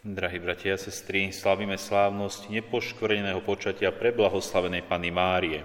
[0.00, 5.60] Drahí bratia a sestry, slavíme slávnosť nepoškvrneného počatia preblahoslavenej Pany Márie.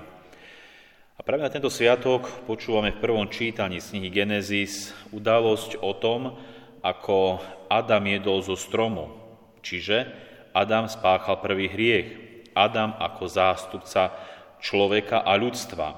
[1.16, 6.36] A práve na tento sviatok počúvame v prvom čítaní z knihy Genesis udalosť o tom,
[6.84, 7.40] ako
[7.72, 9.16] Adam jedol zo stromu,
[9.64, 10.04] čiže
[10.52, 12.08] Adam spáchal prvý hriech.
[12.52, 14.12] Adam ako zástupca
[14.60, 15.96] človeka a ľudstva.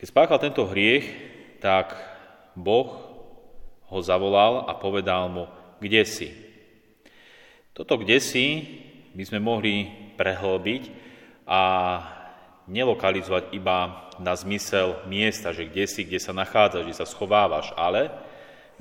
[0.00, 1.04] Keď spáchal tento hriech,
[1.60, 1.92] tak
[2.56, 2.88] Boh
[3.92, 5.44] ho zavolal a povedal mu,
[5.76, 6.47] kde si?
[7.78, 8.66] Toto kde si
[9.14, 9.86] by sme mohli
[10.18, 10.82] prehlbiť
[11.46, 11.62] a
[12.66, 18.10] nelokalizovať iba na zmysel miesta, že kde si, kde sa nachádzaš, kde sa schovávaš, ale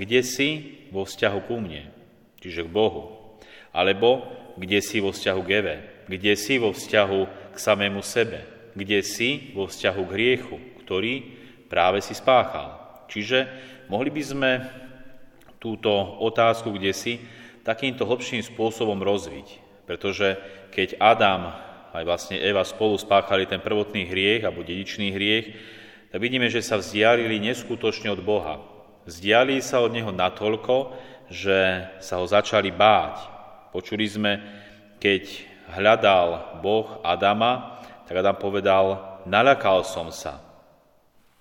[0.02, 0.50] kde si
[0.90, 1.94] vo vzťahu ku mne,
[2.42, 3.38] čiže k Bohu.
[3.70, 4.26] Alebo
[4.58, 5.76] kde si vo vzťahu k Eve,
[6.10, 11.38] kde si vo vzťahu k samému sebe, kde si vo vzťahu k hriechu, ktorý
[11.70, 12.82] práve si spáchal.
[13.14, 13.46] Čiže
[13.94, 14.52] mohli by sme
[15.62, 17.22] túto otázku, kde si,
[17.68, 19.60] takýmto hlbším spôsobom rozviť.
[19.84, 20.40] Pretože
[20.72, 21.52] keď Adam
[21.92, 25.46] aj vlastne Eva spolu spáchali ten prvotný hriech alebo dedičný hriech,
[26.08, 28.64] tak vidíme, že sa vzdialili neskutočne od Boha.
[29.04, 30.96] Vzdialili sa od Neho natoľko,
[31.28, 33.16] že sa ho začali báť.
[33.76, 34.40] Počuli sme,
[35.04, 35.24] keď
[35.76, 40.40] hľadal Boh Adama, tak Adam povedal, naľakal som sa.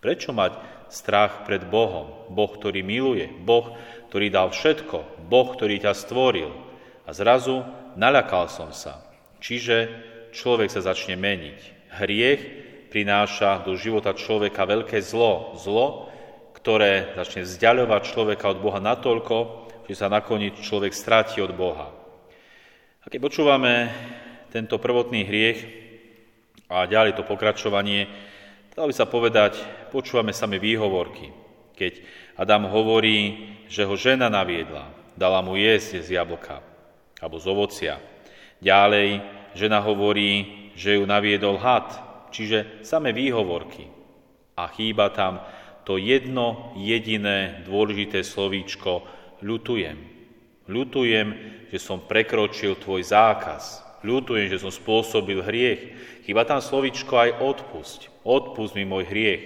[0.03, 0.59] Prečo mať
[0.89, 2.31] strach pred Bohom?
[2.31, 3.75] Boh, ktorý miluje, Boh,
[4.11, 6.51] ktorý dal všetko, Boh, ktorý ťa stvoril.
[7.07, 7.63] A zrazu
[7.95, 9.03] naľakal som sa.
[9.39, 9.91] Čiže
[10.35, 11.59] človek sa začne meniť.
[12.03, 12.43] Hriech
[12.91, 15.55] prináša do života človeka veľké zlo.
[15.59, 16.09] Zlo,
[16.57, 21.95] ktoré začne vzdialovať človeka od Boha natoľko, že sa nakoniec človek stráti od Boha.
[23.03, 23.87] A keď počúvame
[24.51, 25.59] tento prvotný hriech
[26.67, 28.11] a ďalej to pokračovanie,
[28.77, 29.57] dalo by sa povedať,
[29.89, 31.33] počúvame same výhovorky.
[31.73, 32.05] Keď
[32.37, 36.61] Adam hovorí, že ho žena naviedla, dala mu jesť z jablka
[37.17, 37.95] alebo z ovocia.
[38.61, 39.25] Ďalej
[39.57, 41.89] žena hovorí, že ju naviedol had,
[42.29, 43.89] čiže same výhovorky.
[44.57, 45.41] A chýba tam
[45.89, 49.05] to jedno jediné dôležité slovíčko
[49.41, 49.97] ľutujem.
[50.67, 51.27] Ľutujem,
[51.71, 53.86] že som prekročil tvoj zákaz.
[54.07, 55.83] Ľutujem, že som spôsobil hriech.
[56.23, 58.23] Chýba tam slovíčko aj odpusť.
[58.23, 59.43] Odpust mi môj hriech.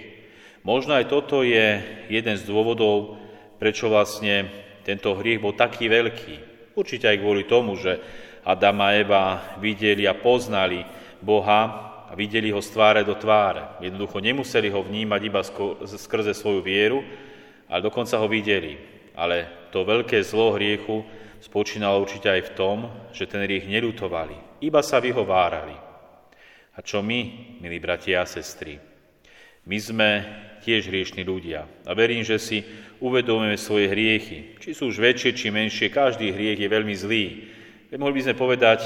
[0.61, 1.81] Možno aj toto je
[2.13, 3.17] jeden z dôvodov,
[3.57, 4.53] prečo vlastne
[4.85, 6.35] tento hriech bol taký veľký.
[6.77, 7.97] Určite aj kvôli tomu, že
[8.45, 10.85] Adam a Eva videli a poznali
[11.25, 13.81] Boha a videli ho z tváre do tváre.
[13.81, 15.41] Jednoducho nemuseli ho vnímať iba
[15.89, 17.01] skrze svoju vieru,
[17.65, 18.77] ale dokonca ho videli.
[19.17, 21.01] Ale to veľké zlo hriechu
[21.41, 22.77] spočínalo určite aj v tom,
[23.09, 25.75] že ten hriech nelutovali, iba sa vyhovárali.
[26.71, 27.19] A čo my,
[27.59, 28.79] milí bratia a sestry?
[29.67, 30.09] My sme
[30.61, 31.65] tiež hriešni ľudia.
[31.85, 32.63] A verím, že si
[33.01, 34.55] uvedomujeme svoje hriechy.
[34.61, 37.25] Či sú už väčšie, či menšie, každý hriech je veľmi zlý.
[37.91, 38.79] Mohli by sme povedať,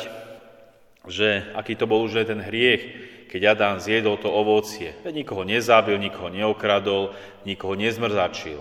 [1.06, 2.84] že aký to bol už ten hriech,
[3.30, 4.96] keď Adán zjedol to ovocie.
[5.04, 7.14] Veď nikoho nezabil, nikoho neokradol,
[7.44, 8.58] nikoho nezmrzačil.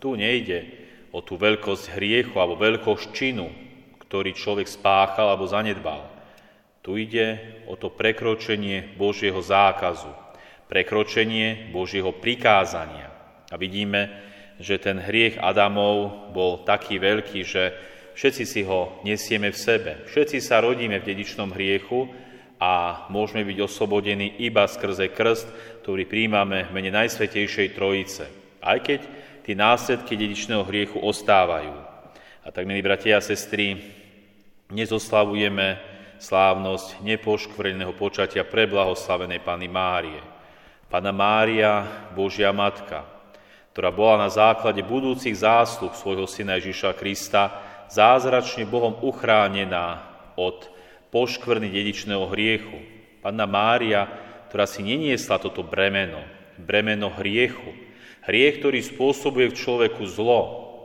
[0.00, 0.64] Tu nejde
[1.14, 3.46] o tú veľkosť hriechu alebo veľkosť činu,
[4.02, 6.13] ktorý človek spáchal alebo zanedbal.
[6.84, 10.12] Tu ide o to prekročenie Božieho zákazu,
[10.68, 13.08] prekročenie Božieho prikázania.
[13.48, 14.12] A vidíme,
[14.60, 17.72] že ten hriech Adamov bol taký veľký, že
[18.12, 19.92] všetci si ho nesieme v sebe.
[20.12, 22.04] Všetci sa rodíme v dedičnom hriechu
[22.60, 25.48] a môžeme byť oslobodení iba skrze krst,
[25.80, 28.28] ktorý príjmame v mene Najsvetejšej Trojice.
[28.60, 29.00] Aj keď
[29.40, 31.72] tie následky dedičného hriechu ostávajú.
[32.44, 33.80] A tak, milí bratia a sestry,
[34.68, 40.22] nezoslavujeme slávnosť nepoškvrneného počatia preblahoslavenej Pany Márie.
[40.88, 43.02] Pana Mária, Božia Matka,
[43.74, 47.58] ktorá bola na základe budúcich zásluh svojho syna Ježiša Krista
[47.90, 50.06] zázračne Bohom uchránená
[50.38, 50.70] od
[51.10, 52.78] poškvrny dedičného hriechu.
[53.22, 54.06] Panna Mária,
[54.50, 56.22] ktorá si neniesla toto bremeno,
[56.58, 57.74] bremeno hriechu.
[58.24, 60.42] Hriech, ktorý spôsobuje v človeku zlo.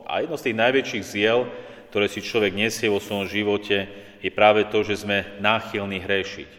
[0.09, 1.47] A jedno z tých najväčších ziel,
[1.89, 3.89] ktoré si človek nesie vo svojom živote,
[4.21, 6.49] je práve to, že sme náchylní hrešiť.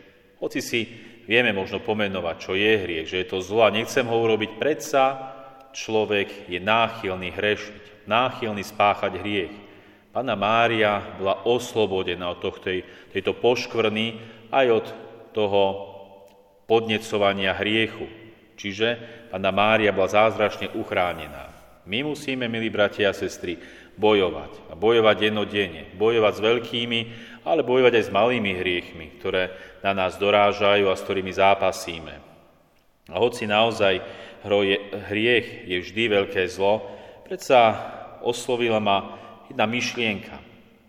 [0.41, 0.81] Hoci si
[1.29, 4.57] vieme možno pomenovať, čo je hriech, že je to zlo a nechcem ho urobiť.
[4.57, 5.05] Predsa
[5.71, 9.55] človek je náchylný hrešiť, náchylný spáchať hriech.
[10.11, 12.83] Pána Mária bola oslobodená od tohto,
[13.15, 14.19] tejto poškvrny
[14.51, 14.87] aj od
[15.31, 15.63] toho
[16.67, 18.11] podnecovania hriechu.
[18.59, 18.99] Čiže
[19.31, 21.50] Pána Mária bola zázračne uchránená.
[21.91, 23.59] My musíme, milí bratia a sestry,
[23.99, 24.71] bojovať.
[24.71, 25.91] A bojovať jednodenne.
[25.99, 27.01] Bojovať s veľkými,
[27.43, 29.51] ale bojovať aj s malými hriechmi, ktoré
[29.83, 32.15] na nás dorážajú a s ktorými zápasíme.
[33.11, 34.07] A hoci naozaj
[35.11, 36.87] hriech je vždy veľké zlo,
[37.27, 37.75] predsa
[38.23, 39.19] oslovila ma
[39.51, 40.39] jedna myšlienka.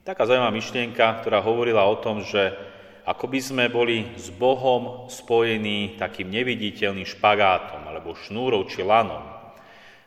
[0.05, 2.53] Taká zaujímavá myšlienka, ktorá hovorila o tom, že
[3.09, 9.40] ako by sme boli s Bohom spojení takým neviditeľným špagátom alebo šnúrou či lanom.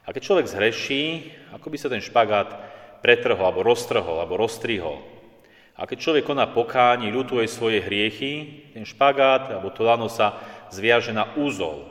[0.05, 2.49] A keď človek zhreší, ako by sa ten špagát
[3.01, 5.01] pretrhol alebo roztrhol alebo roztrihol.
[5.75, 10.39] A keď človek koná pokáni, ľutuje svoje hriechy, ten špagát alebo to lano sa
[10.71, 11.89] zviaže na úzol.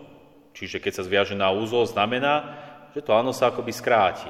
[0.53, 2.57] Čiže keď sa zviaže na úzol, znamená,
[2.93, 4.29] že to lano sa akoby skráti.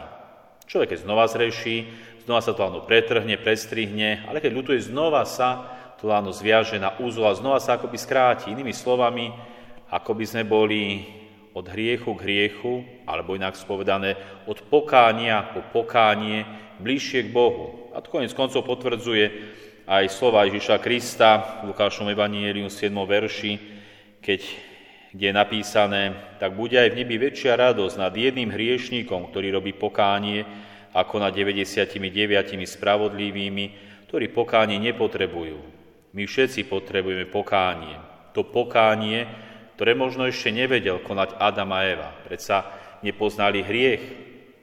[0.63, 1.91] Človek keď znova zreší,
[2.23, 5.67] znova sa to lano pretrhne, prestrihne, ale keď ľutuje, znova sa
[5.99, 8.51] to lano zviaže na úzol a znova sa akoby skráti.
[8.51, 9.31] Inými slovami,
[9.91, 11.03] ako by sme boli
[11.53, 14.17] od hriechu k hriechu, alebo inak spovedané,
[14.49, 16.45] od pokánia po pokánie
[16.81, 17.93] bližšie k Bohu.
[17.93, 19.25] A to konec koncov potvrdzuje
[19.85, 22.89] aj slova Ježiša Krista v Lukášom Evangelium 7.
[22.89, 23.53] verši,
[24.23, 24.41] keď,
[25.13, 26.03] kde je napísané,
[26.41, 30.41] tak bude aj v nebi väčšia radosť nad jedným hriešníkom, ktorý robí pokánie,
[30.93, 31.99] ako nad 99
[32.65, 33.65] spravodlivými,
[34.09, 35.57] ktorí pokánie nepotrebujú.
[36.13, 37.97] My všetci potrebujeme pokánie.
[38.37, 39.25] To pokánie,
[39.75, 42.09] ktoré možno ešte nevedel konať Adam a Eva.
[42.25, 42.69] Predsa
[43.01, 44.03] nepoznali hriech,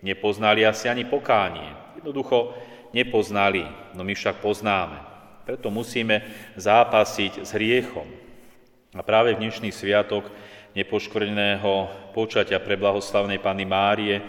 [0.07, 1.99] nepoznali asi ani pokánie.
[1.99, 2.55] Jednoducho
[2.95, 4.99] nepoznali, no my však poznáme.
[5.45, 6.23] Preto musíme
[6.55, 8.07] zápasiť s hriechom.
[8.95, 10.31] A práve v dnešný sviatok
[10.75, 14.23] nepoškvrneného počatia pre blahoslavnej Pany Márie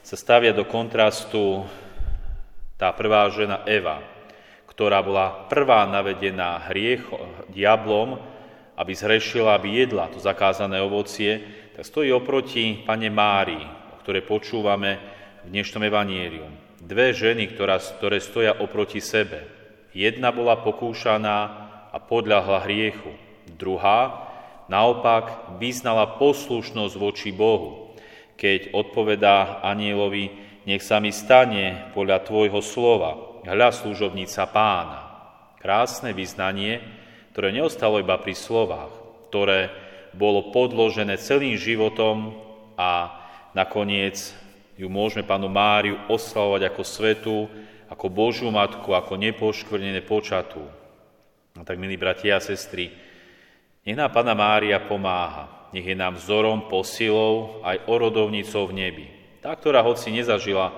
[0.00, 1.64] sa stavia do kontrastu
[2.80, 4.02] tá prvá žena Eva,
[4.66, 7.20] ktorá bola prvá navedená hriecho,
[7.52, 8.18] diablom,
[8.82, 11.38] aby zhrešila, aby jedla to zakázané ovocie,
[11.78, 13.62] tak stojí oproti pane Márii,
[13.94, 14.98] o ktorej počúvame
[15.46, 16.50] v dnešnom evanieliu.
[16.82, 19.46] Dve ženy, ktorá, ktoré stoja oproti sebe.
[19.94, 21.38] Jedna bola pokúšaná
[21.94, 23.14] a podľahla hriechu.
[23.54, 24.26] Druhá,
[24.66, 27.94] naopak, vyznala poslušnosť voči Bohu,
[28.34, 30.34] keď odpovedá anielovi,
[30.66, 35.00] nech sa mi stane podľa tvojho slova, hľa služobnica pána.
[35.62, 37.01] Krásne vyznanie,
[37.32, 38.92] ktoré neostalo iba pri slovách,
[39.32, 39.72] ktoré
[40.12, 42.36] bolo podložené celým životom
[42.76, 43.08] a
[43.56, 44.36] nakoniec
[44.76, 47.36] ju môžeme panu Máriu oslavovať ako svetu,
[47.88, 50.60] ako Božú matku, ako nepoškvrnené počatú.
[51.56, 52.92] No tak, milí bratia a sestry,
[53.84, 59.06] nech nám Pana Mária pomáha, nech je nám vzorom, posilou aj orodovnicou v nebi.
[59.40, 60.72] Tá, ktorá hoci nezažila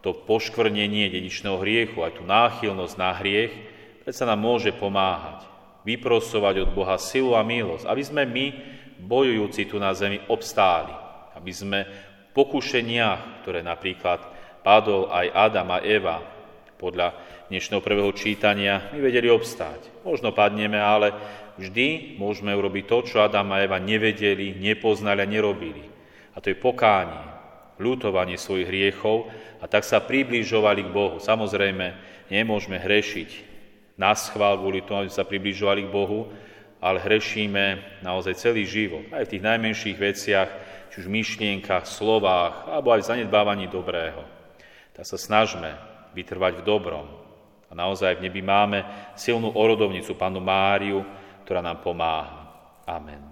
[0.00, 3.52] to poškvrnenie dedičného hriechu, aj tú náchylnosť na hriech,
[4.06, 5.57] predsa nám môže pomáhať
[5.88, 8.46] vyprosovať od Boha silu a milosť, aby sme my,
[9.00, 10.92] bojujúci tu na zemi, obstáli.
[11.32, 14.20] Aby sme v pokušeniach, ktoré napríklad
[14.60, 16.20] padol aj Adam a Eva,
[16.76, 17.16] podľa
[17.48, 20.04] dnešného prvého čítania, my vedeli obstáť.
[20.04, 21.10] Možno padneme, ale
[21.56, 25.88] vždy môžeme urobiť to, čo Adam a Eva nevedeli, nepoznali a nerobili.
[26.36, 27.18] A to je pokánie,
[27.80, 31.16] ľutovanie svojich hriechov a tak sa približovali k Bohu.
[31.18, 31.86] Samozrejme,
[32.30, 33.47] nemôžeme hrešiť
[33.98, 36.30] na schvál kvôli tomu, aby sa približovali k Bohu,
[36.78, 40.50] ale hrešíme naozaj celý život, aj v tých najmenších veciach,
[40.94, 44.22] či už v myšlienkach, slovách, alebo aj v zanedbávaní dobrého.
[44.94, 45.74] Tak sa snažme
[46.14, 47.06] vytrvať v dobrom.
[47.68, 48.86] A naozaj v nebi máme
[49.18, 51.04] silnú orodovnicu, panu Máriu,
[51.44, 52.48] ktorá nám pomáha.
[52.88, 53.27] Amen.